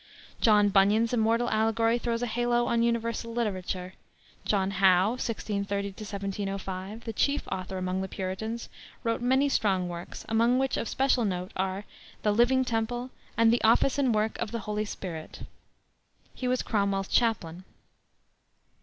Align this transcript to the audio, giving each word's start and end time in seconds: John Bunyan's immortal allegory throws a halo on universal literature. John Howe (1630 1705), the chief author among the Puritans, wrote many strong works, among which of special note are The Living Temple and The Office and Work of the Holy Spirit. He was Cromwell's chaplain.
John 0.41 0.69
Bunyan's 0.69 1.13
immortal 1.13 1.47
allegory 1.51 1.99
throws 1.99 2.23
a 2.23 2.25
halo 2.25 2.65
on 2.65 2.81
universal 2.81 3.33
literature. 3.33 3.93
John 4.45 4.71
Howe 4.71 5.09
(1630 5.11 5.89
1705), 5.89 7.03
the 7.03 7.13
chief 7.13 7.47
author 7.49 7.77
among 7.77 8.01
the 8.01 8.07
Puritans, 8.07 8.67
wrote 9.03 9.21
many 9.21 9.47
strong 9.47 9.87
works, 9.87 10.25
among 10.27 10.57
which 10.57 10.75
of 10.75 10.89
special 10.89 11.23
note 11.23 11.51
are 11.55 11.83
The 12.23 12.31
Living 12.31 12.65
Temple 12.65 13.11
and 13.37 13.53
The 13.53 13.63
Office 13.63 13.99
and 13.99 14.11
Work 14.15 14.39
of 14.39 14.49
the 14.51 14.65
Holy 14.65 14.85
Spirit. 14.85 15.43
He 16.33 16.47
was 16.47 16.63
Cromwell's 16.63 17.07
chaplain. 17.07 17.63